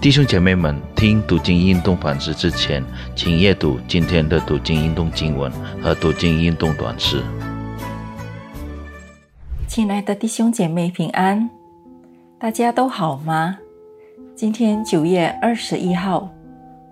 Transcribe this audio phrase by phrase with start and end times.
[0.00, 2.84] 弟兄姐妹们，听读经运动反思之前，
[3.16, 5.50] 请阅读今天的读经运动经文
[5.82, 7.20] 和读经运动短诗。
[9.66, 11.50] 亲爱的弟兄姐妹平安，
[12.38, 13.58] 大家都好吗？
[14.36, 16.32] 今天九月二十一号，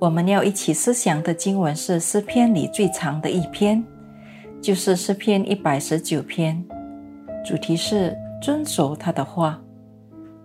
[0.00, 3.80] 我们要一起思想的经文是诗篇里最长的一篇，
[4.60, 6.60] 就是诗篇一百十九篇，
[7.46, 8.12] 主题是
[8.42, 9.56] 遵守他的话。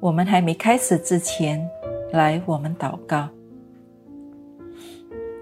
[0.00, 1.62] 我们还没开始之前。
[2.10, 3.28] 来，我们祷告。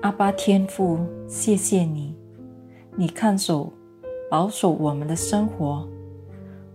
[0.02, 0.98] 阿巴天父，
[1.28, 2.16] 谢谢你，
[2.96, 3.72] 你看守、
[4.28, 5.88] 保守我们的生活，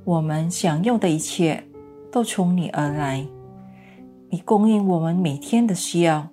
[0.06, 1.62] 我们享用的一切
[2.10, 3.26] 都从你而来。
[4.30, 6.26] 你供应我们每天的需要，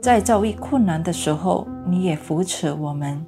[0.00, 3.26] 在遭遇困难的时候，你也扶持我们，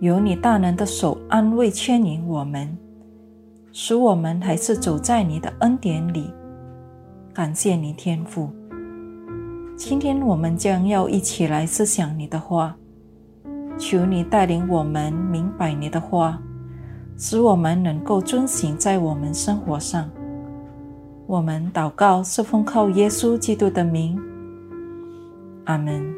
[0.00, 2.78] 有你大能的手安慰牵引我们，
[3.72, 6.32] 使我们还是走在你的恩典里。
[7.40, 8.50] 感谢你，天父。
[9.74, 12.76] 今天我们将要一起来思想你的话，
[13.78, 16.38] 求你带领我们明白你的话，
[17.16, 20.10] 使我们能够遵行在我们生活上。
[21.26, 24.20] 我们祷告是奉靠耶稣基督的名，
[25.64, 26.14] 阿门。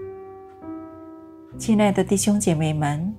[1.57, 3.15] 亲爱的弟兄姐妹们，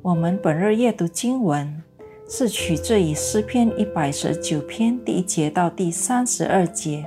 [0.00, 1.82] 我们本日阅读经文
[2.26, 7.04] 是取自于诗篇一百十九篇第一节到第三十二节。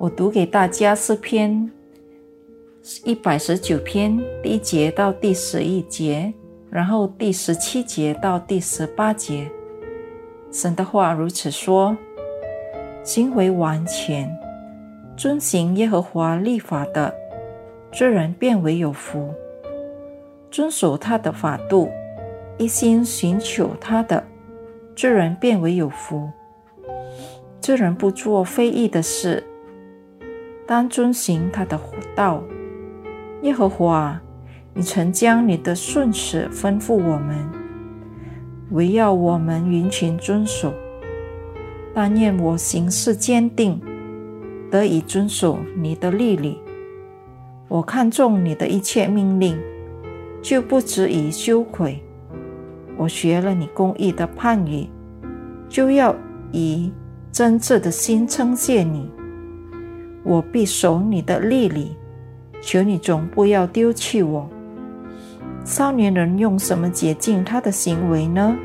[0.00, 1.70] 我读给大家诗篇
[3.04, 6.32] 一百十九篇第一节到第十一节，
[6.70, 9.46] 然后第十七节到第十八节。
[10.50, 11.94] 神的话如此说：
[13.04, 14.26] 行为完全，
[15.18, 17.14] 遵行耶和华律法的，
[17.92, 19.28] 这人变为有福；
[20.50, 21.90] 遵守他的法度，
[22.56, 24.24] 一心寻求他的，
[24.94, 26.26] 这人变为有福。
[27.60, 29.44] 这人不做非义的事。
[30.70, 31.76] 当遵行他的
[32.14, 32.40] 道，
[33.42, 34.16] 耶和华，
[34.72, 37.36] 你曾将你的顺使吩咐我们，
[38.70, 40.72] 唯要我们殷勤遵守。
[41.92, 43.80] 但愿我行事坚定，
[44.70, 46.56] 得以遵守你的律例。
[47.66, 49.58] 我看重你的一切命令，
[50.40, 52.00] 就不止以羞愧。
[52.96, 54.88] 我学了你公义的判语，
[55.68, 56.14] 就要
[56.52, 56.92] 以
[57.32, 59.10] 真挚的心称谢你。
[60.22, 61.96] 我必守你的律例，
[62.60, 64.48] 求你总不要丢弃我。
[65.64, 68.56] 少年人用什么洁净他的行为呢？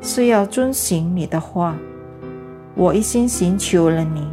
[0.00, 1.76] 是要遵行你的话。
[2.74, 4.26] 我一心寻求了你，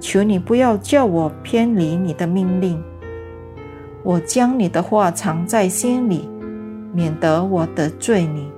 [0.00, 2.82] 求你不要叫我偏离你的命令。
[4.02, 6.28] 我将你的话藏在心里，
[6.92, 8.50] 免得我得罪你。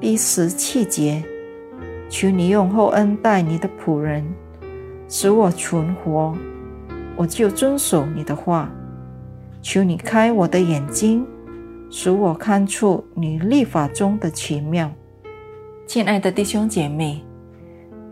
[0.00, 1.22] 第十七节，
[2.08, 4.24] 求你用厚恩待你的仆人。
[5.08, 6.36] 使我存活，
[7.16, 8.70] 我就遵守你的话。
[9.62, 11.26] 求你开我的眼睛，
[11.90, 14.90] 使我看出你立法中的奇妙。
[15.88, 17.20] 亲爱的弟兄姐妹，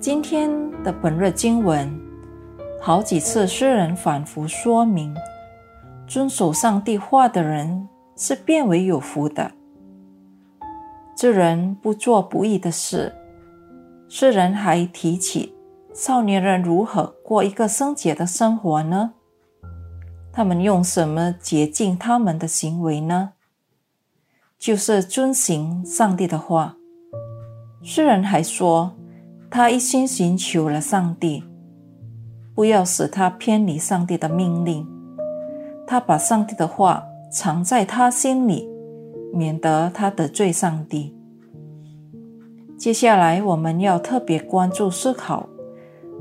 [0.01, 0.51] 今天
[0.83, 1.89] 的本日经文，
[2.81, 5.15] 好几次诗人反复说明，
[6.09, 9.53] 遵守上帝话的人是变为有福的。
[11.17, 13.13] 这人不做不义的事。
[14.09, 15.54] 诗人还提起。
[15.95, 19.13] 少年人如何过一个圣洁的生活呢？
[20.33, 23.35] 他们用什么洁净他们的行为呢？
[24.59, 26.75] 就是遵行上帝的话。
[27.81, 28.91] 诗人还说，
[29.49, 31.45] 他一心寻求了上帝，
[32.57, 34.85] 不要使他偏离上帝的命令。
[35.87, 38.69] 他把上帝的话藏在他心里，
[39.33, 41.15] 免得他得罪上帝。
[42.77, 45.49] 接下来，我们要特别关注思考。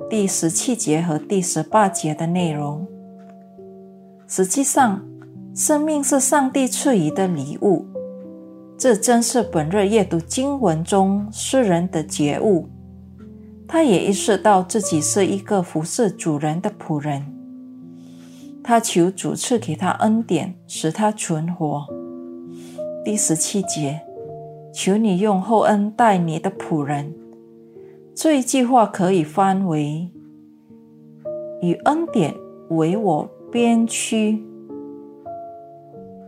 [0.10, 2.88] 第十七节和第十八节的内容，
[4.28, 5.04] 实际上，
[5.56, 7.86] 生命是上帝赐予的礼物。
[8.78, 12.68] 这正是本日阅读经文中诗人的觉悟。
[13.68, 17.26] 他也意识到自己是一个服侍主人的仆人。
[18.64, 21.86] 他求主赐给他恩典，使他存活。
[23.04, 24.02] 第十七节，
[24.74, 27.14] 求你用厚恩待你的仆人。
[28.16, 30.08] 这一句话可以翻为
[31.62, 32.36] ：“以恩典
[32.70, 34.44] 为我边区，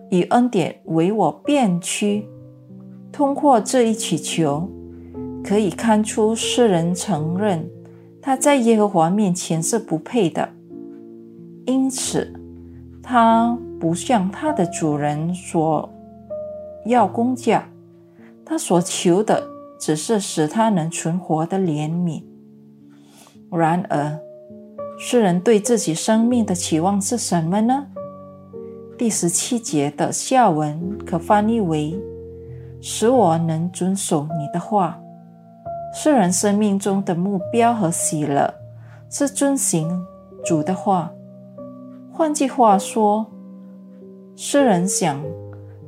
[0.10, 2.28] 以恩典为我边区。”
[3.14, 4.68] 通过这一祈求，
[5.44, 7.70] 可以看出诗人承认
[8.20, 10.50] 他在耶和华面前是不配的，
[11.66, 12.34] 因此
[13.04, 15.88] 他不向他的主人所
[16.88, 17.70] 要工价，
[18.44, 19.55] 他所求的。
[19.86, 22.24] 只是使他能存活的怜悯。
[23.52, 24.20] 然而，
[24.98, 27.86] 诗人对自己生命的期望是什么呢？
[28.98, 31.96] 第十七节的下文可翻译为
[32.82, 35.00] ：“使我能遵守你的话。”
[35.94, 38.52] 诗人生命中的目标和喜乐
[39.08, 40.04] 是遵行
[40.44, 41.12] 主的话。
[42.12, 43.28] 换句话说，
[44.36, 45.24] 诗人想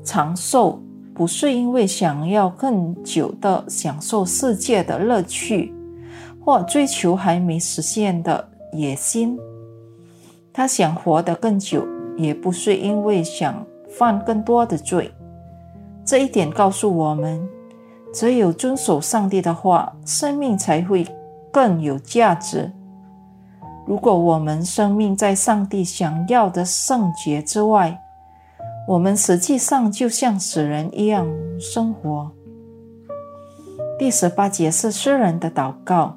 [0.03, 0.83] 长寿，
[1.17, 5.73] 不是因为想要更久的享受世界的乐趣，
[6.45, 9.35] 或追求还没实现的野心。
[10.53, 11.83] 他想活得更久，
[12.17, 15.11] 也不是因为想犯更多的罪。
[16.05, 17.49] 这一点告诉我们。
[18.13, 21.05] 只有遵守上帝的话，生命才会
[21.51, 22.71] 更有价值。
[23.85, 27.99] 如果我们生命在上帝想要的圣洁之外，
[28.87, 31.27] 我们实际上就像死人一样
[31.59, 32.31] 生活。
[33.99, 36.15] 第十八节是诗人的祷告，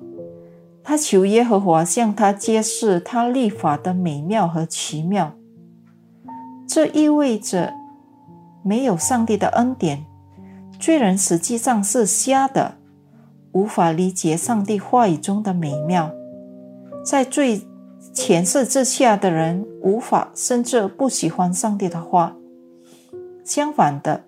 [0.85, 5.33] 他求耶和华向他揭示他立法的美妙和奇妙。
[6.69, 7.73] 这意味着
[8.63, 10.07] 没有上帝的恩典。
[10.79, 12.77] 罪人实际上是瞎的，
[13.51, 16.13] 无法理解上帝话语中的美妙。
[17.05, 17.63] 在罪
[18.15, 22.37] 前世之下的人，无法甚至不喜欢上帝的话。
[23.51, 24.23] 相反的，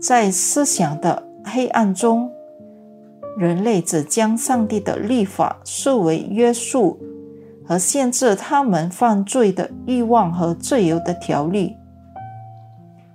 [0.00, 2.28] 在思想的黑暗中，
[3.38, 6.98] 人类只将上帝的律法视为约束
[7.64, 11.76] 和限制他们犯罪的欲望和自由的条例。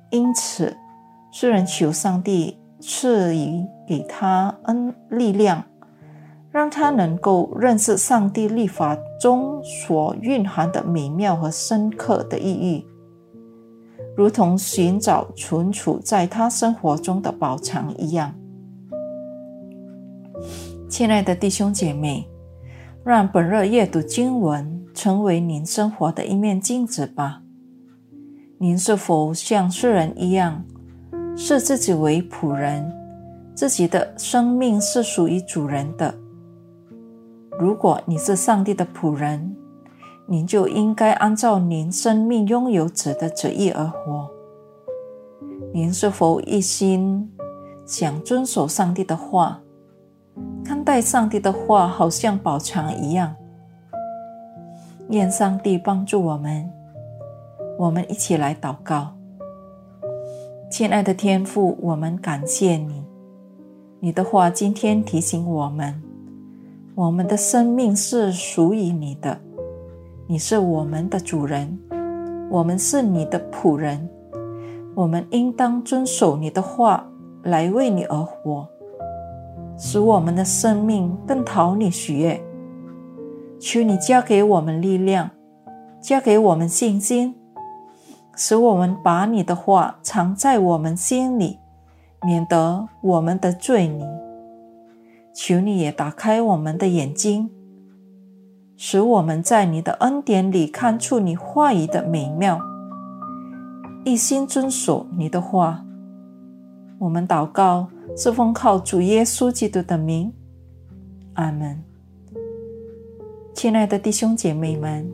[0.09, 0.77] 因此，
[1.33, 2.57] 诗人求上帝。
[2.83, 5.63] 赐予给他恩力量，
[6.50, 12.83] 让他能够认识上帝律法中所蕴含的美妙和深刻的意义，
[14.22, 18.32] 如同寻找存储在他生活中的宝藏一样。
[20.88, 22.30] 亲爱的弟兄姐妹，
[23.04, 27.42] 让本日阅读经文成为您生活的一面镜子吧。
[28.60, 30.64] 您是否像世人一样？
[31.36, 32.94] 视自己为仆人，
[33.56, 36.14] 自己的生命是属于主人的。
[37.60, 39.56] 如果你是上帝的仆人，
[40.31, 44.31] 您就应该按照您生命拥有者的旨意而活。
[45.74, 47.30] 您是否一心
[47.86, 49.60] 想遵守上帝的话，
[50.63, 53.36] 看待上帝的话好像宝藏一样？
[55.10, 56.72] 愿上帝帮助我们，
[57.77, 59.12] 我们一起来祷告。
[60.69, 63.04] 亲爱的天父，我们感谢你。
[64.00, 66.01] 你的话今天提醒我们，
[66.95, 69.38] 我们的生命是属于你的，
[70.31, 71.78] 你是我们的主人，
[72.50, 74.10] 我们是你的仆人，
[74.95, 77.06] 我们应当遵守你的话，
[77.44, 78.66] 来为你而活，
[79.78, 82.42] 使我们的生命更讨你喜悦。
[83.60, 85.31] 求你加给我们力量，
[86.00, 87.36] 加给我们信心。
[88.34, 91.60] 使我们把你的话藏在我们心里，
[92.24, 94.07] 免得我们的罪孽。
[95.34, 97.50] 求你也打开我们的眼睛，
[98.83, 102.60] 使我们在你的恩典里看出你话语的美妙，
[104.04, 105.86] 一心遵守你的话。
[106.98, 107.88] 我们祷告，
[108.18, 110.33] 是奉靠主耶稣基督的名。
[111.36, 111.83] 阿门。
[113.54, 115.07] 亲爱的弟兄姐妹们，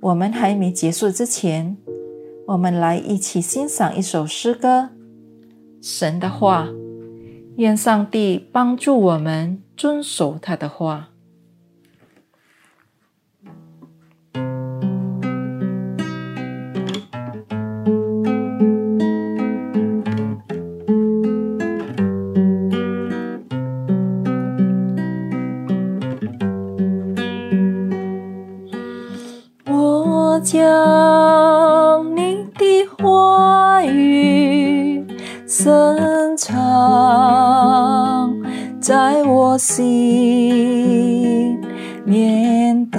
[0.00, 1.76] 我们还没结束之前。
[2.46, 4.82] 我们来一起欣赏一首诗歌，
[5.80, 6.68] 《神的话》，
[7.56, 11.08] 愿上帝帮助我们遵守他的话。
[30.84, 35.06] 让你的话语
[35.46, 36.52] 深藏
[38.80, 41.58] 在我心
[42.04, 42.98] 念的，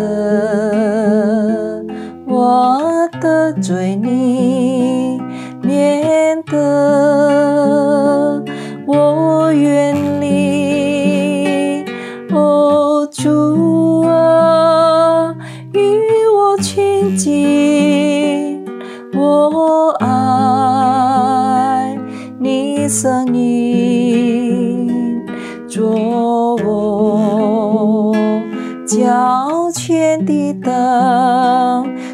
[2.28, 2.82] 我
[3.22, 5.20] 的罪孽
[5.62, 8.44] 免得，
[8.88, 10.05] 我愿。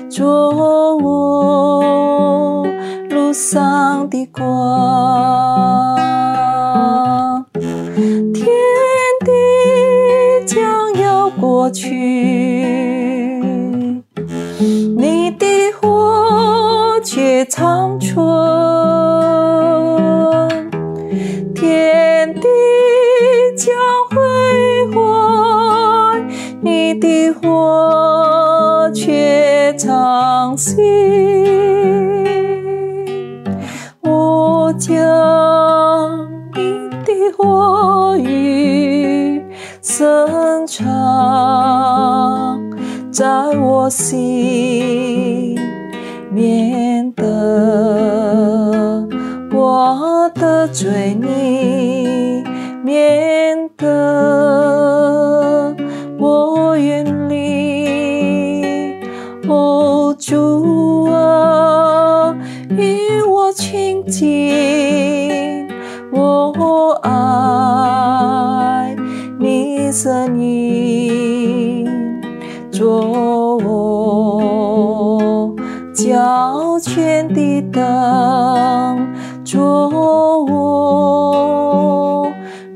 [0.10, 2.66] 做我
[3.10, 5.61] 路上的光。
[43.92, 45.60] 心，
[46.32, 49.06] 免得
[49.54, 52.42] 我得罪你，
[52.86, 55.76] 免得
[56.18, 58.96] 我远离。
[59.50, 62.34] 哦，主啊，
[62.70, 65.68] 与我亲近，
[66.12, 68.96] 我爱
[69.38, 70.51] 你声音，
[77.72, 77.82] 等
[79.46, 79.60] 着，
[80.50, 80.50] 我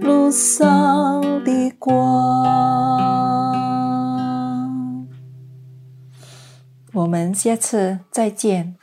[0.02, 1.94] 路上的光。
[6.94, 8.75] 我们下次再见。